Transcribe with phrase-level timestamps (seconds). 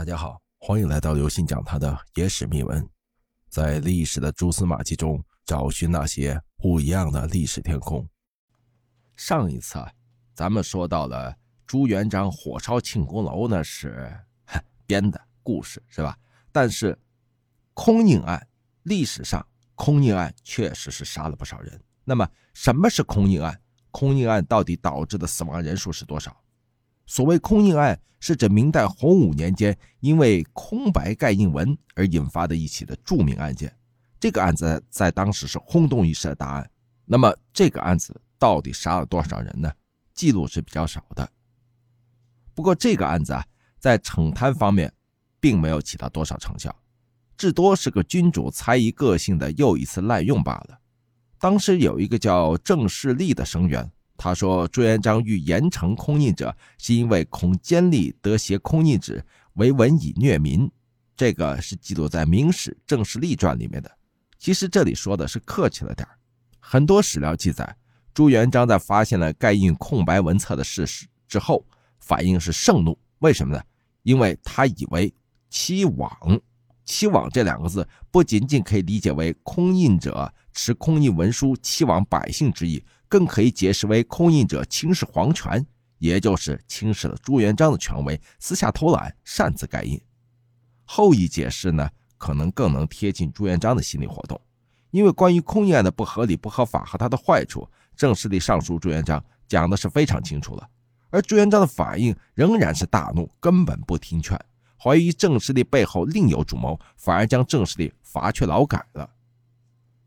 [0.00, 2.88] 大家好，欢迎来到刘信讲他的野史秘闻，
[3.50, 8.08] 在历史的蛛丝马迹中找寻那些不一样的历史天空。
[9.14, 9.78] 上一次，
[10.32, 11.36] 咱们说到了
[11.66, 14.10] 朱元璋火烧庆功楼，那是
[14.88, 16.18] 编的故事，是吧？
[16.50, 16.98] 但是
[17.74, 18.48] 空印案，
[18.84, 21.78] 历史上空印案确实是杀了不少人。
[22.04, 23.60] 那么什么是空印案？
[23.90, 26.34] 空印案到底导致的死亡人数是多少？
[27.10, 33.76] 所谓空印案，是指明代洪武年间因为空白盖印文而引发的一起的著名案件。
[34.20, 36.70] 这个案子在当时是轰动一时的大案。
[37.04, 39.72] 那么这个案子到底杀了多少人呢？
[40.14, 41.28] 记录是比较少的。
[42.54, 43.44] 不过这个案子啊，
[43.80, 44.92] 在惩贪方面
[45.40, 46.72] 并没有起到多少成效，
[47.36, 50.78] 至多是个君主猜疑个性的又一次滥用罢了。
[51.40, 53.90] 当时有一个叫郑世立的生员。
[54.22, 59.24] 他说：“朱元璋欲严惩空印者，是因为恐奸吏得挟空印旨，
[59.54, 60.70] 为文以虐民。”
[61.16, 63.90] 这个是记录在《明史正史立传》里面的。
[64.38, 66.06] 其实这里说的是客气了点
[66.58, 67.74] 很多史料记载，
[68.12, 71.64] 朱元璋在发现了盖印空白文册的事实之后，
[71.98, 72.98] 反应是盛怒。
[73.20, 73.62] 为什么呢？
[74.02, 75.10] 因为他以为
[75.48, 76.38] 欺罔。
[76.84, 82.84] 欺罔这两个字，不仅仅可以理解为空印者持空印文书欺罔百姓之意。
[83.10, 85.66] 更可以解释为空印者轻视皇权，
[85.98, 90.00] 也就是轻视了朱元璋的权威，私下偷懒，擅自盖印。
[90.84, 94.40] 后一解释呢，可能更能贴近朱元璋的心理活动，
[94.92, 100.68] 因为关于空印案的不合理、不合法和它的坏处，正式的上书朱元璋讲的是非常清楚了。
[101.10, 104.38] 而朱元璋的反应仍然是大怒，根本不听劝，
[104.80, 109.10] 怀疑郑士立背后另有主谋，反而将郑士立罚去劳改了。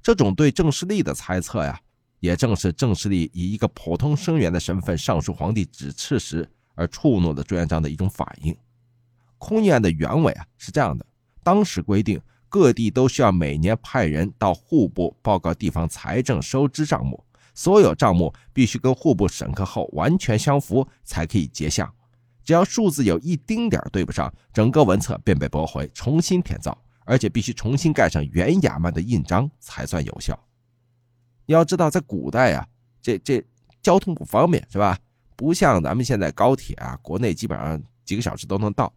[0.00, 1.80] 这种对郑士立的猜测呀。
[2.24, 8.56] 也正是郑士立以一个普通生员的身份上书皇帝指斥时，而触怒了朱元璋的一种反应。
[9.36, 11.04] 空印案的原委啊是这样的：
[11.42, 21.92] 当时规定，各地都需要每年派人到户部报告地方财政收支账目，所有账目必须跟户部审核后完全相符，才可以结项。
[22.42, 26.74] 只要数字有一丁点对不上，整个文册便被驳回，重新填造，
[27.04, 30.42] 而且必须重新盖上原衙门的印章才算有效。
[31.46, 32.66] 你要知道，在古代啊，
[33.02, 33.44] 这这
[33.82, 34.98] 交通不方便，是吧？
[35.36, 38.92] 不像咱们现在高铁啊，国内基本上几个小时都能到。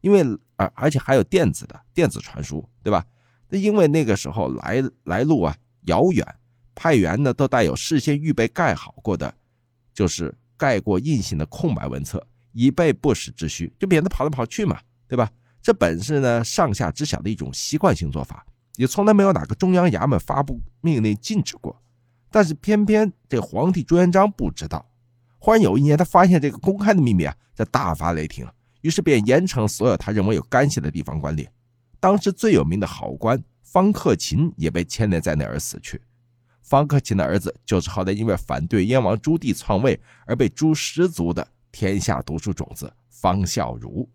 [0.00, 0.24] 因为
[0.56, 3.06] 而而且还有电子的电子传输，对吧？
[3.48, 6.26] 那因为那个时候来来路啊遥远，
[6.74, 9.32] 派员呢都带有事先预备盖好过的，
[9.94, 15.30] 就是盖过印信的空白文册，以备不时之需，就免得跑来跑去嘛，对吧？
[15.62, 21.80] 这本是呢上下知晓的一种习惯性做法，也从来没有哪个中央衙门发布命令禁止过。
[22.32, 24.84] 但是偏偏这皇帝朱元璋不知道。
[25.38, 28.48] 忽然有一年，他发现这个公开的秘密啊，这大发雷霆，
[28.80, 31.46] 于是便严惩所有他认为有干系的地方官吏。
[32.00, 36.00] 当时最有名的好官方克勤也被牵连在内而死去。
[36.62, 44.06] 方克勤的儿子就是后来因为反对燕王朱棣篡位而被诛十族的天下读书种子方孝孺。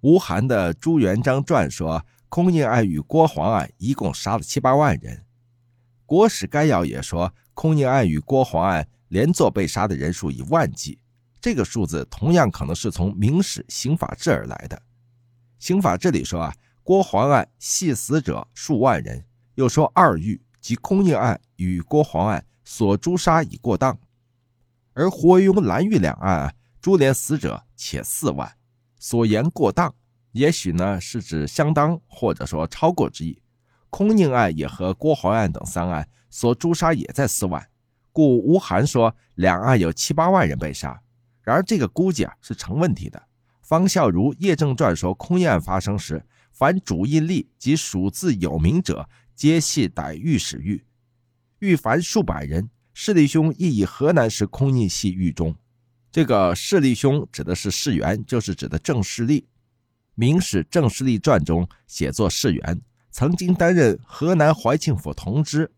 [0.00, 5.24] 吴晗的《朱元璋传》说，空印案与郭黄案一共杀了七八万人。
[6.06, 7.34] 国史概要也说。
[7.60, 10.98] 空印案与郭黄案连坐被杀的人数以万计，
[11.42, 14.74] 这个数字同样可能是从《明史刑法志》而来的。
[15.58, 19.26] 《刑法志》里说啊，郭黄案系死者数万人，
[19.56, 23.98] 又说二狱及空印案与郭黄案所诛杀已过当，
[24.94, 28.50] 而胡惟庸、蓝玉两案啊，株连死者且四万，
[28.98, 29.94] 所言过当，
[30.32, 33.42] 也许呢是指相当或者说超过之意。
[33.90, 36.08] 空印案也和郭黄案等三案。
[36.30, 37.68] 所诛杀也在四万，
[38.12, 41.02] 故吴晗说两岸有七八万人被杀。
[41.42, 43.20] 然而这个估计啊是成问题的。
[43.62, 50.84] 方孝孺《叶正传》说，空印案发生时，凡主印吏及属字有名者，皆系逮御史狱，
[51.58, 52.70] 狱凡数百人。
[52.92, 55.54] 势力兄亦以河南时空印系狱中。
[56.12, 59.40] 这个势力兄指的是世元，就是指的郑士立。
[60.14, 65.70] 《明史郑士立传》中写作世元，曾经担任河南怀庆府同知。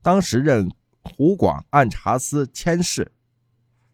[0.00, 0.70] 当时任
[1.02, 3.10] 湖广按察司佥事，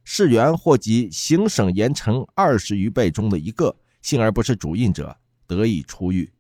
[0.05, 5.17] 士元或及行省盐城二十余倍中的一个，幸而不是主印者，
[5.47, 6.31] 得以出狱。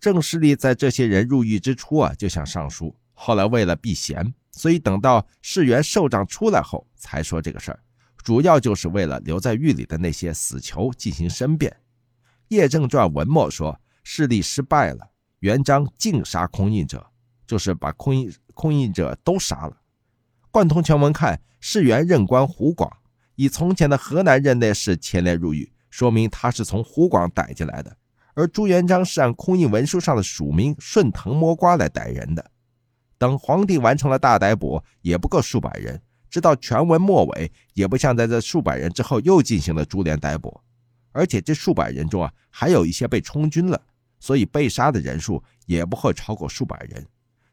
[0.00, 7.80] 郑士立在这些人入狱之初啊，就想上书，后来为了避嫌，所以等到士元受长出来后才说这个事儿，
[8.16, 11.74] 主要就是为了留在狱里的那些死囚进行申辩。
[12.48, 15.10] 叶正传文末说，势力失败了，
[15.40, 17.06] 元璋尽杀空印者。
[17.46, 19.76] 就是把空印空印者都杀了。
[20.50, 22.90] 贯通全文看，世元任官湖广，
[23.36, 27.96] 以从前的河南任内事牵连入狱，说明他是从湖广逮进来的。
[28.34, 32.50] 而朱元璋是按空印文书上的署名顺藤摸瓜来逮人的。
[33.16, 40.60] 等皇帝完成了大逮捕，也不够数百人，直到全文末尾，也不像在这数百人之后又进行了株连逮捕。
[41.12, 43.80] 而且这数百人中啊，还有一些被充军了，
[44.18, 47.06] 所以被杀的人数也不会超过数百人。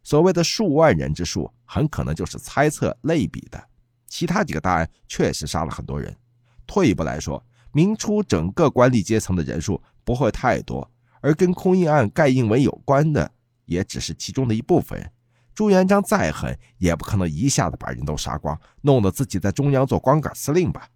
[0.03, 3.63] 所谓的数万人之数，很可能就是猜测类比的。
[4.07, 6.15] 其他几个大案确实杀了很多人。
[6.67, 10.89] 退一步来说，明初整个官吏阶层的人数不会太多，
[11.21, 13.31] 而跟空印案盖印文有关的，
[13.65, 15.11] 也只是其中的一部分。
[15.55, 20.87] 朱元璋再狠，也不可能一下子把人都杀光，弄得自己在中央做光杆司令吧。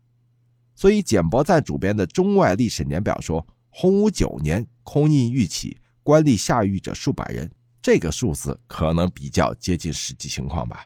[0.75, 10.85] 所以，简伯赞主编的《中外历史年表》说，洪武九年空印欲起，官吏下狱者数百人，这个数字可能比较接近实际情况吧。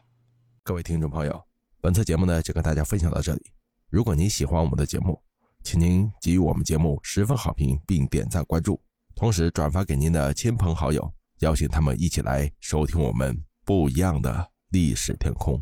[0.62, 1.42] 各位听众朋友，
[1.80, 3.42] 本次节目呢就跟大家分享到这里。
[3.88, 5.20] 如果您喜欢我们的节目，
[5.64, 8.80] 请您给予我们节目十分好评，并点赞关注，
[9.14, 15.60] 同时转发给您的亲朋好友，邀请他们一起来收听我们不一样的历史天空。